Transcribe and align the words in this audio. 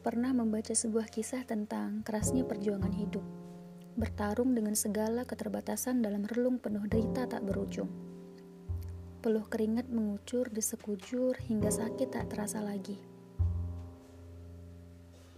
pernah 0.00 0.32
membaca 0.32 0.72
sebuah 0.72 1.12
kisah 1.12 1.44
tentang 1.44 2.00
kerasnya 2.00 2.48
perjuangan 2.48 2.92
hidup, 2.96 3.20
bertarung 4.00 4.56
dengan 4.56 4.72
segala 4.72 5.28
keterbatasan 5.28 6.00
dalam 6.00 6.24
relung 6.24 6.56
penuh 6.56 6.88
derita 6.88 7.28
tak 7.28 7.44
berujung. 7.44 7.92
Peluh 9.20 9.44
keringat 9.44 9.92
mengucur 9.92 10.48
di 10.48 10.64
sekujur 10.64 11.36
hingga 11.44 11.68
sakit 11.68 12.08
tak 12.08 12.32
terasa 12.32 12.64
lagi. 12.64 12.96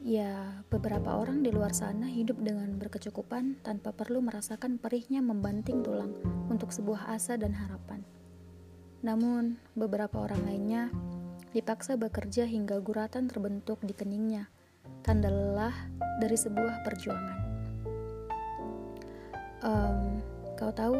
Ya, 0.02 0.62
beberapa 0.70 1.14
orang 1.18 1.42
di 1.42 1.50
luar 1.50 1.74
sana 1.74 2.06
hidup 2.10 2.38
dengan 2.42 2.74
berkecukupan 2.78 3.62
tanpa 3.62 3.94
perlu 3.94 4.18
merasakan 4.18 4.78
perihnya 4.78 5.22
membanting 5.22 5.82
tulang 5.82 6.14
untuk 6.50 6.70
sebuah 6.70 7.10
asa 7.10 7.34
dan 7.38 7.54
harapan. 7.54 8.02
Namun, 9.02 9.58
beberapa 9.74 10.22
orang 10.22 10.46
lainnya 10.46 10.90
dipaksa 11.52 12.00
bekerja 12.00 12.48
hingga 12.48 12.80
guratan 12.80 13.28
terbentuk 13.28 13.76
di 13.84 13.92
keningnya, 13.92 14.48
tanda 15.04 15.28
lelah 15.28 15.76
dari 16.16 16.32
sebuah 16.32 16.80
perjuangan. 16.80 17.38
Um, 19.60 20.24
kau 20.56 20.72
tahu, 20.72 20.96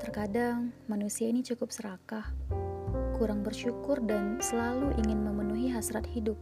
terkadang 0.00 0.72
manusia 0.88 1.28
ini 1.28 1.44
cukup 1.44 1.68
serakah, 1.68 2.32
kurang 3.20 3.44
bersyukur 3.44 4.00
dan 4.00 4.40
selalu 4.40 4.96
ingin 5.04 5.20
memenuhi 5.20 5.68
hasrat 5.68 6.08
hidup. 6.08 6.40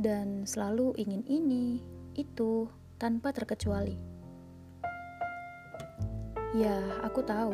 Dan 0.00 0.48
selalu 0.48 0.96
ingin 0.96 1.22
ini, 1.28 1.84
itu, 2.16 2.72
tanpa 2.96 3.36
terkecuali. 3.36 4.00
Ya, 6.56 6.80
aku 7.04 7.20
tahu, 7.20 7.52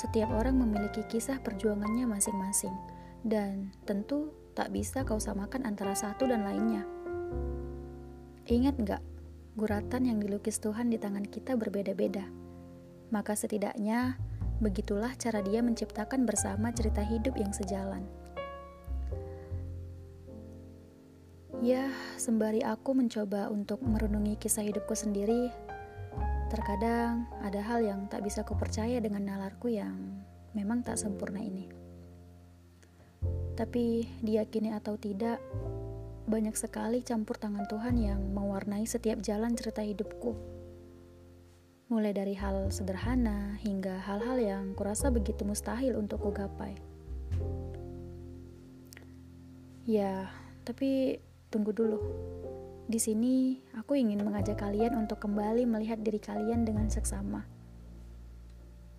setiap 0.00 0.32
orang 0.32 0.56
memiliki 0.56 1.04
kisah 1.04 1.36
perjuangannya 1.44 2.08
masing-masing 2.08 2.72
dan 3.24 3.72
tentu 3.84 4.32
tak 4.56 4.72
bisa 4.72 5.04
kau 5.04 5.20
samakan 5.20 5.64
antara 5.68 5.92
satu 5.96 6.28
dan 6.28 6.44
lainnya. 6.44 6.84
Ingat 8.50 8.76
nggak, 8.82 9.02
guratan 9.54 10.08
yang 10.10 10.18
dilukis 10.18 10.58
Tuhan 10.58 10.90
di 10.90 10.98
tangan 10.98 11.24
kita 11.24 11.54
berbeda-beda. 11.54 12.26
Maka 13.14 13.34
setidaknya, 13.38 14.18
begitulah 14.58 15.14
cara 15.16 15.40
dia 15.40 15.62
menciptakan 15.62 16.26
bersama 16.26 16.74
cerita 16.74 17.02
hidup 17.02 17.38
yang 17.38 17.54
sejalan. 17.54 18.04
Ya, 21.60 21.92
sembari 22.16 22.64
aku 22.64 22.96
mencoba 22.96 23.52
untuk 23.52 23.84
merenungi 23.84 24.40
kisah 24.40 24.64
hidupku 24.64 24.96
sendiri, 24.96 25.52
terkadang 26.48 27.28
ada 27.44 27.60
hal 27.60 27.84
yang 27.84 28.08
tak 28.08 28.24
bisa 28.24 28.40
kupercaya 28.42 28.96
dengan 28.98 29.28
nalarku 29.28 29.68
yang 29.68 30.24
memang 30.56 30.80
tak 30.80 30.96
sempurna 30.96 31.38
ini. 31.38 31.79
Tapi 33.60 34.08
diyakini 34.24 34.72
atau 34.72 34.96
tidak, 34.96 35.36
banyak 36.24 36.56
sekali 36.56 37.04
campur 37.04 37.36
tangan 37.36 37.68
Tuhan 37.68 38.00
yang 38.00 38.32
mewarnai 38.32 38.88
setiap 38.88 39.20
jalan 39.20 39.52
cerita 39.52 39.84
hidupku. 39.84 40.32
Mulai 41.92 42.16
dari 42.16 42.32
hal 42.40 42.72
sederhana 42.72 43.60
hingga 43.60 44.00
hal-hal 44.00 44.40
yang 44.40 44.64
kurasa 44.72 45.12
begitu 45.12 45.44
mustahil 45.44 46.00
untuk 46.00 46.24
kugapai. 46.24 46.72
Ya, 49.84 50.32
tapi 50.64 51.20
tunggu 51.52 51.76
dulu. 51.76 52.00
Di 52.88 52.96
sini 52.96 53.60
aku 53.76 53.92
ingin 53.92 54.24
mengajak 54.24 54.56
kalian 54.56 54.96
untuk 54.96 55.20
kembali 55.20 55.68
melihat 55.68 56.00
diri 56.00 56.16
kalian 56.16 56.64
dengan 56.64 56.88
seksama. 56.88 57.44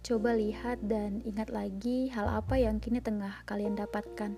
Coba 0.02 0.34
lihat 0.34 0.82
dan 0.82 1.22
ingat 1.22 1.54
lagi 1.54 2.09
hal 2.09 2.26
apa 2.26 2.58
yang 2.58 2.82
kini 2.82 3.00
tengah 3.00 3.45
kalian 3.45 3.78
dapatkan 3.78 4.34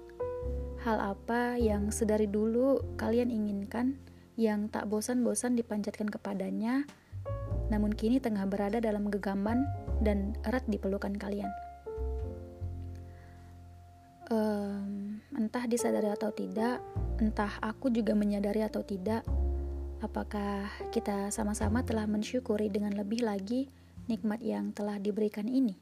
Hal 0.83 0.99
apa 0.99 1.55
yang 1.55 1.95
sedari 1.95 2.27
dulu 2.27 2.83
kalian 2.99 3.31
inginkan, 3.31 3.95
yang 4.35 4.67
tak 4.67 4.91
bosan-bosan 4.91 5.55
dipanjatkan 5.55 6.11
kepadanya, 6.11 6.83
namun 7.71 7.95
kini 7.95 8.19
tengah 8.19 8.43
berada 8.43 8.83
dalam 8.83 9.07
gegaman 9.07 9.63
dan 10.03 10.35
erat 10.43 10.67
di 10.67 10.75
pelukan 10.75 11.15
kalian. 11.15 11.47
Um, 14.27 15.23
entah 15.39 15.63
disadari 15.71 16.11
atau 16.11 16.35
tidak, 16.35 16.83
entah 17.23 17.63
aku 17.63 17.87
juga 17.87 18.11
menyadari 18.11 18.67
atau 18.67 18.83
tidak, 18.83 19.23
apakah 20.03 20.67
kita 20.91 21.31
sama-sama 21.31 21.79
telah 21.87 22.03
mensyukuri 22.11 22.67
dengan 22.67 22.91
lebih 22.99 23.23
lagi 23.23 23.71
nikmat 24.11 24.43
yang 24.43 24.75
telah 24.75 24.99
diberikan 24.99 25.47
ini. 25.47 25.79